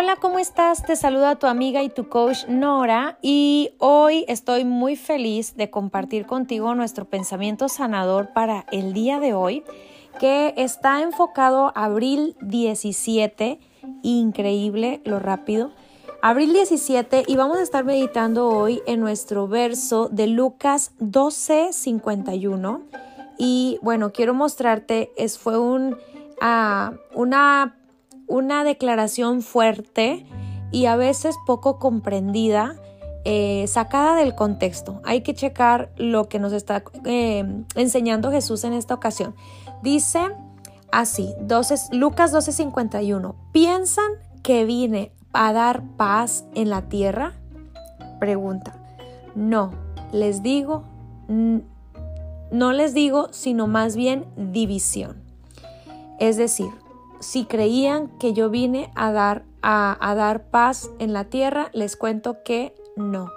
[0.00, 0.84] Hola, ¿cómo estás?
[0.84, 6.24] Te saluda tu amiga y tu coach Nora y hoy estoy muy feliz de compartir
[6.24, 9.64] contigo nuestro pensamiento sanador para el día de hoy
[10.20, 13.58] que está enfocado a abril 17,
[14.04, 15.72] increíble lo rápido.
[16.22, 22.82] Abril 17 y vamos a estar meditando hoy en nuestro verso de Lucas 12, 51
[23.36, 25.94] y bueno, quiero mostrarte, es, fue un,
[26.40, 27.77] uh, una
[28.28, 30.26] una declaración fuerte
[30.70, 32.76] y a veces poco comprendida,
[33.24, 35.00] eh, sacada del contexto.
[35.04, 39.34] Hay que checar lo que nos está eh, enseñando Jesús en esta ocasión.
[39.82, 40.20] Dice
[40.92, 44.10] así, 12, Lucas 12:51, ¿piensan
[44.42, 47.34] que vine a dar paz en la tierra?
[48.18, 48.74] Pregunta.
[49.34, 49.72] No,
[50.12, 50.84] les digo,
[51.28, 55.22] no les digo, sino más bien división.
[56.18, 56.70] Es decir,
[57.20, 62.42] si creían que yo vine a dar, a, dar paz en la tierra, les cuento
[62.44, 63.30] que no,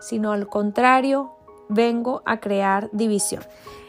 [0.00, 1.32] sino al contrario,
[1.68, 3.42] vengo a crear división.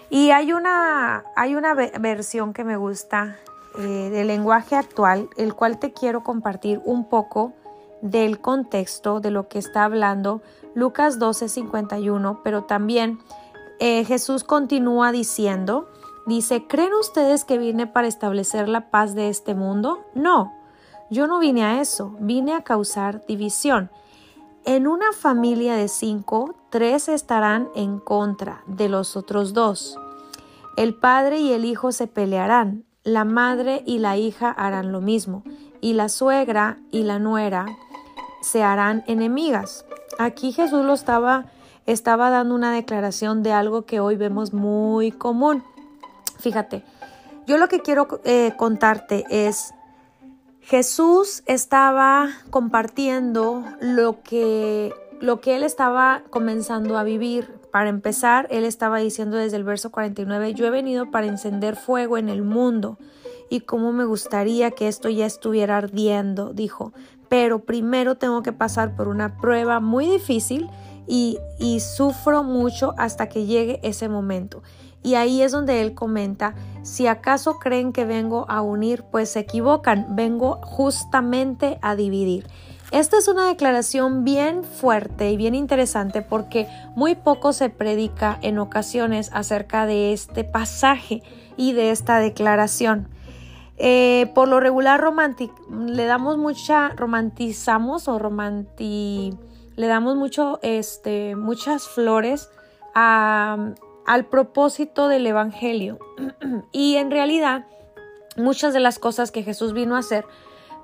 [0.09, 3.37] Y hay una, hay una versión que me gusta
[3.77, 7.53] eh, del lenguaje actual, el cual te quiero compartir un poco
[8.01, 10.41] del contexto de lo que está hablando
[10.73, 13.19] Lucas 12:51, pero también
[13.79, 15.89] eh, Jesús continúa diciendo,
[16.25, 19.99] Dice, ¿creen ustedes que vine para establecer la paz de este mundo?
[20.13, 20.53] No,
[21.09, 23.89] yo no vine a eso, vine a causar división.
[24.65, 29.97] En una familia de cinco, tres estarán en contra de los otros dos.
[30.77, 35.43] El padre y el hijo se pelearán, la madre y la hija harán lo mismo,
[35.81, 37.65] y la suegra y la nuera
[38.41, 39.85] se harán enemigas.
[40.19, 41.45] Aquí Jesús lo estaba,
[41.85, 45.63] estaba dando una declaración de algo que hoy vemos muy común.
[46.39, 46.83] Fíjate,
[47.45, 49.73] yo lo que quiero eh, contarte es,
[50.61, 57.59] Jesús estaba compartiendo lo que, lo que él estaba comenzando a vivir.
[57.71, 62.17] Para empezar, él estaba diciendo desde el verso 49, yo he venido para encender fuego
[62.17, 62.97] en el mundo
[63.49, 66.93] y cómo me gustaría que esto ya estuviera ardiendo, dijo,
[67.29, 70.69] pero primero tengo que pasar por una prueba muy difícil
[71.07, 74.61] y, y sufro mucho hasta que llegue ese momento.
[75.01, 79.39] Y ahí es donde él comenta, si acaso creen que vengo a unir, pues se
[79.39, 82.47] equivocan, vengo justamente a dividir.
[82.91, 88.57] Esta es una declaración bien fuerte y bien interesante porque muy poco se predica en
[88.57, 91.21] ocasiones acerca de este pasaje
[91.55, 93.07] y de esta declaración.
[93.77, 95.03] Eh, por lo regular
[95.69, 99.37] le damos mucha, romantizamos o romanti,
[99.75, 102.49] le damos mucho, este, muchas flores
[102.95, 103.73] a,
[104.09, 105.99] al propósito del Evangelio.
[106.71, 107.67] y en realidad,
[108.37, 110.25] muchas de las cosas que Jesús vino a hacer,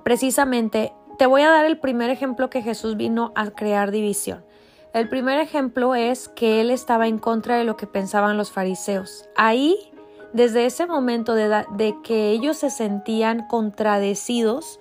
[0.03, 4.45] precisamente, te voy a dar el primer ejemplo que Jesús vino a crear división.
[4.93, 9.27] El primer ejemplo es que él estaba en contra de lo que pensaban los fariseos.
[9.35, 9.75] Ahí,
[10.33, 14.79] desde ese momento de, de que ellos se sentían contradecidos,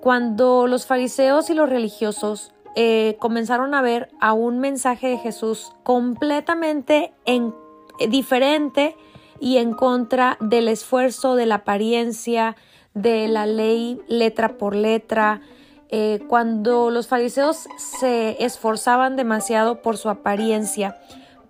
[0.00, 5.72] cuando los fariseos y los religiosos eh, comenzaron a ver a un mensaje de Jesús
[5.82, 7.54] completamente en,
[7.98, 8.96] eh, diferente
[9.40, 12.56] y en contra del esfuerzo, de la apariencia,
[12.94, 15.42] de la ley letra por letra.
[15.88, 20.96] Eh, cuando los fariseos se esforzaban demasiado por su apariencia,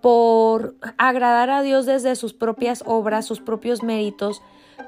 [0.01, 4.41] por agradar a Dios desde sus propias obras, sus propios méritos,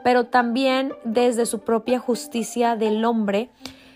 [0.03, 3.49] pero también desde su propia justicia del hombre,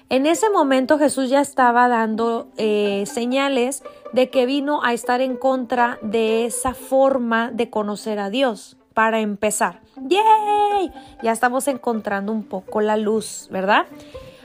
[0.09, 5.38] en ese momento Jesús ya estaba dando eh, señales de que vino a estar en
[5.38, 8.75] contra de esa forma de conocer a Dios.
[8.94, 10.92] Para empezar, ¡yay!
[11.22, 13.86] Ya estamos encontrando un poco la luz, ¿verdad?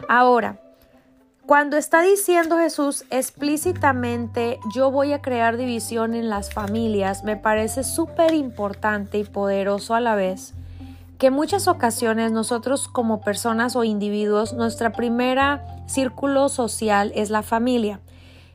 [0.07, 0.61] Ahora,
[1.47, 7.85] cuando está diciendo Jesús explícitamente, yo voy a crear división en las familias, me parece
[7.85, 10.55] súper importante y poderoso a la vez
[11.25, 18.01] que muchas ocasiones nosotros como personas o individuos, nuestra primera círculo social es la familia.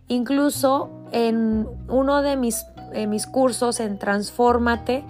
[0.07, 2.67] Incluso en uno de mis,
[3.07, 5.03] mis cursos en Transfórmate,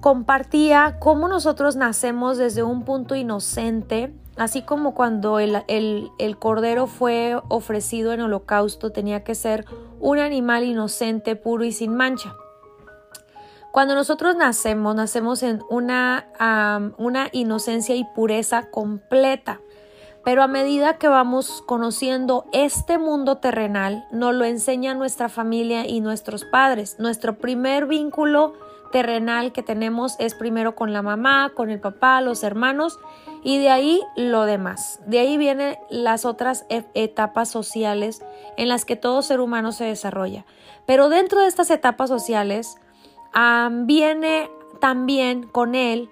[0.00, 7.38] compartía cómo nosotros nacemos desde un punto inocente, así como cuando el, el, cordero fue
[7.48, 9.66] ofrecido en holocausto tenía que ser
[10.00, 12.34] un animal inocente, puro y sin mancha.
[13.72, 16.26] Cuando nosotros nacemos, nacemos en una,
[16.98, 19.60] una inocencia y pureza completa.
[20.24, 26.00] Pero a medida que vamos conociendo este mundo terrenal, nos lo enseña nuestra familia y
[26.00, 26.96] nuestros padres.
[26.98, 28.52] Nuestro primer vínculo
[28.90, 32.98] terrenal que tenemos es primero con la mamá, con el papá, los hermanos
[33.42, 35.00] y de ahí lo demás.
[35.06, 38.22] De ahí vienen las otras e, etapas sociales
[38.56, 40.44] en las que todo ser humano se desarrolla.
[40.86, 42.76] Pero dentro de estas etapas sociales
[43.84, 44.50] viene
[44.80, 46.10] también con él,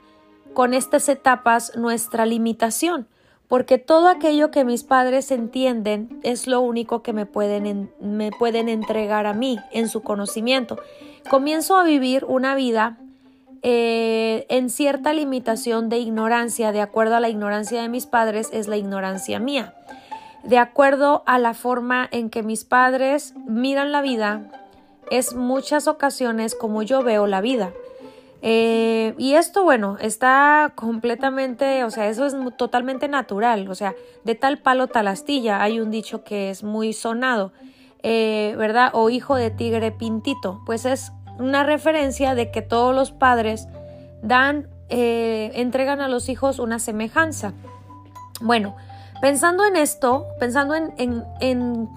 [0.54, 3.08] con estas etapas, nuestra limitación
[3.48, 8.68] porque todo aquello que mis padres entienden es lo único que me pueden, me pueden
[8.68, 10.78] entregar a mí en su conocimiento.
[11.30, 12.98] Comienzo a vivir una vida
[13.62, 18.68] eh, en cierta limitación de ignorancia, de acuerdo a la ignorancia de mis padres, es
[18.68, 19.74] la ignorancia mía.
[20.44, 24.67] De acuerdo a la forma en que mis padres miran la vida,
[25.10, 27.72] es muchas ocasiones como yo veo la vida.
[28.40, 33.94] Eh, y esto, bueno, está completamente, o sea, eso es totalmente natural, o sea,
[34.24, 37.52] de tal palo tal astilla, hay un dicho que es muy sonado,
[38.04, 38.90] eh, ¿verdad?
[38.92, 43.66] O hijo de tigre pintito, pues es una referencia de que todos los padres
[44.22, 47.54] dan, eh, entregan a los hijos una semejanza.
[48.40, 48.76] Bueno,
[49.20, 51.88] pensando en esto, pensando en,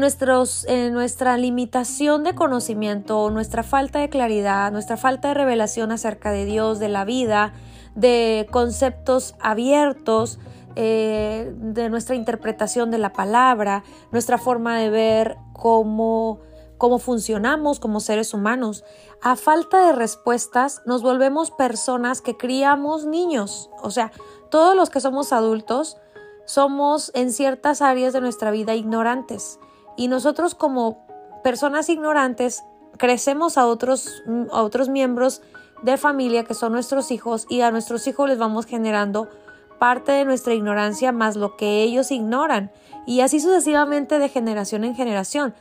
[0.00, 6.30] nuestros, en nuestra limitación de conocimiento, nuestra falta de claridad, nuestra falta de revelación acerca
[6.30, 7.52] de Dios, de la vida,
[7.94, 10.38] de conceptos abiertos,
[10.76, 16.40] eh, de nuestra interpretación de la palabra, nuestra forma de ver cómo,
[16.78, 18.84] cómo funcionamos como seres humanos.
[19.20, 23.68] A falta de respuestas nos volvemos personas que criamos niños.
[23.82, 24.10] O sea,
[24.50, 25.98] todos los que somos adultos
[26.46, 29.58] somos en ciertas áreas de nuestra vida ignorantes.
[29.96, 31.06] Y nosotros como
[31.42, 32.64] personas ignorantes
[32.96, 35.42] crecemos a otros, a otros miembros
[35.82, 39.28] de familia que son nuestros hijos y a nuestros hijos les vamos generando
[39.78, 42.70] parte de nuestra ignorancia más lo que ellos ignoran
[43.04, 45.54] y así sucesivamente de generación en generación.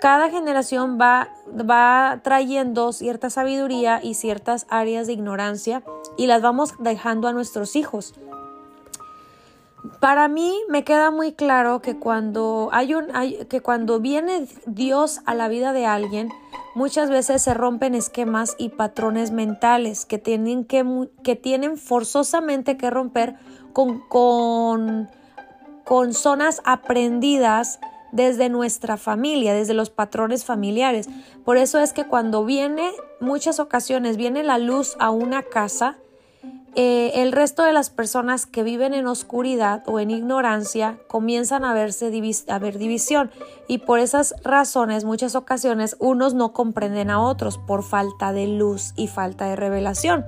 [0.00, 5.82] Cada generación va, va trayendo cierta sabiduría y ciertas áreas de ignorancia
[6.16, 8.14] y las vamos dejando a nuestros hijos.
[10.00, 13.06] Para mí me queda muy claro que cuando hay un
[13.48, 16.30] que cuando viene Dios a la vida de alguien,
[16.74, 22.90] muchas veces se rompen esquemas y patrones mentales que tienen que, que tienen forzosamente que
[22.90, 23.36] romper
[23.72, 25.08] con, con,
[25.84, 27.80] con zonas aprendidas
[28.12, 31.08] desde nuestra familia, desde los patrones familiares.
[31.44, 32.90] Por eso es que cuando viene,
[33.20, 35.98] muchas ocasiones viene la luz a una casa,
[36.78, 41.72] eh, el resto de las personas que viven en oscuridad o en ignorancia comienzan a,
[41.72, 42.12] verse
[42.48, 43.30] a ver división
[43.66, 48.92] y por esas razones muchas ocasiones unos no comprenden a otros por falta de luz
[48.94, 50.26] y falta de revelación.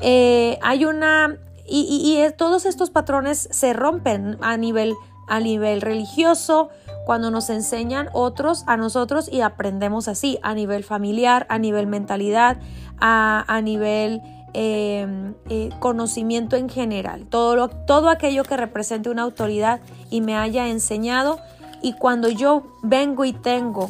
[0.00, 4.94] Eh, hay una y, y, todos estos patrones se rompen a nivel
[5.28, 6.68] a nivel religioso
[7.06, 12.58] cuando nos enseñan otros a nosotros y aprendemos así a nivel familiar, a nivel mentalidad,
[12.98, 14.20] a, a nivel
[14.52, 19.80] Em, eh, conocimiento en general, todo, todo aquello que represente una autoridad
[20.10, 21.38] y me haya enseñado.
[21.82, 23.88] Y cuando yo vengo y tengo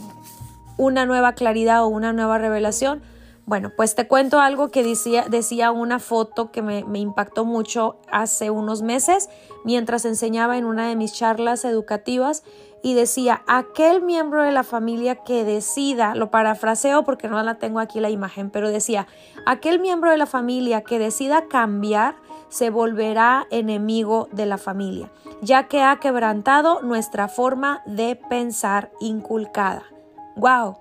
[0.76, 3.00] una nueva claridad o una nueva revelación,
[3.46, 7.96] bueno, pues te cuento algo que decía, decía una foto que me, me, impactó mucho
[8.12, 9.30] hace unos meses
[9.64, 12.44] mientras enseñaba en una de mis charlas educativas
[12.82, 17.80] y decía, aquel miembro de la familia que decida, lo parafraseo porque no la tengo
[17.80, 19.06] aquí la imagen, pero decía,
[19.46, 22.14] aquel miembro de la familia que decida cambiar
[22.48, 25.10] se volverá enemigo de la familia,
[25.40, 29.84] ya que ha quebrantado nuestra forma de pensar inculcada.
[30.36, 30.78] ¡Wow!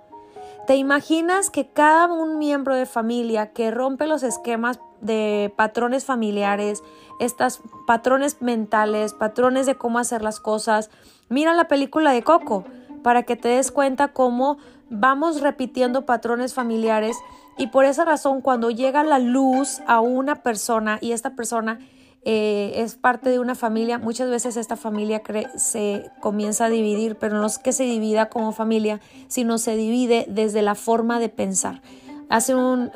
[0.68, 6.84] ¿Te imaginas que cada un miembro de familia que rompe los esquemas de patrones familiares,
[7.20, 10.90] estos patrones mentales, patrones de cómo hacer las cosas,
[11.30, 12.66] mira la película de Coco
[13.04, 14.58] para que te des cuenta cómo
[14.90, 17.18] vamos repitiendo patrones familiares
[17.58, 21.80] y por esa razón cuando llega la luz a una persona y esta persona
[22.24, 25.22] eh, es parte de una familia, muchas veces esta familia
[25.56, 30.26] se comienza a dividir, pero no es que se divida como familia, sino se divide
[30.28, 31.82] desde la forma de pensar.
[32.30, 32.92] Hace un...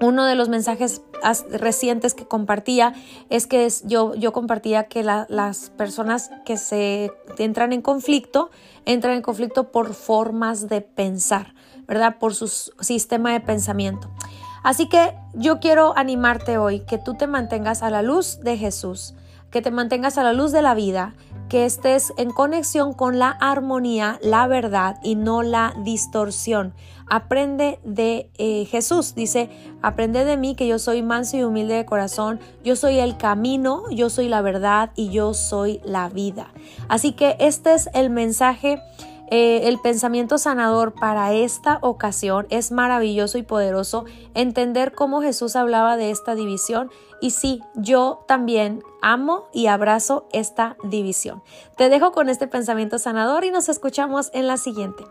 [0.00, 1.02] uno de los mensajes
[1.50, 2.94] recientes que compartía
[3.30, 8.50] es que yo, yo compartía que las personas que se entran en conflicto
[8.84, 11.54] entran en conflicto por formas de pensar,
[11.86, 12.18] ¿verdad?
[12.18, 14.08] Por su sistema de pensamiento.
[14.62, 19.14] Así que yo quiero animarte hoy que tú te mantengas a la luz de Jesús,
[19.50, 21.14] que te mantengas a la luz de la vida,
[21.48, 26.74] que estés en conexión con la armonía, la verdad y no la distorsión.
[27.08, 29.48] Aprende de eh, Jesús, dice,
[29.80, 33.84] aprende de mí que yo soy manso y humilde de corazón, yo soy el camino,
[33.90, 36.52] yo soy la verdad y yo soy la vida.
[36.88, 38.82] Así que este es el mensaje
[39.30, 44.04] eh, el pensamiento sanador para esta ocasión es maravilloso y poderoso
[44.34, 46.90] entender cómo Jesús hablaba de esta división
[47.20, 51.42] y sí, yo también amo y abrazo esta división.
[51.76, 55.04] Te dejo con este pensamiento sanador y nos escuchamos en la siguiente.